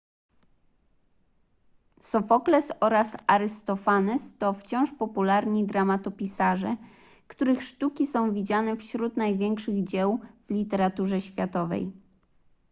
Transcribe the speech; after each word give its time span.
sofokles 2.05 2.69
oraz 2.79 3.17
arystofanes 3.27 4.33
to 4.37 4.53
wciąż 4.53 4.91
popularni 4.91 5.65
dramatopisarze 5.65 6.75
których 7.27 7.63
sztuki 7.63 8.07
są 8.07 8.33
widziane 8.33 8.77
wśród 8.77 9.17
największych 9.17 9.83
dzieł 9.83 10.19
w 10.47 10.51
literaturze 10.53 11.21
światowej 11.21 11.91